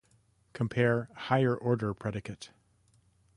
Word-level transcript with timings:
Compare 0.53 1.09
higher-order 1.15 1.93
predicate. 1.93 2.49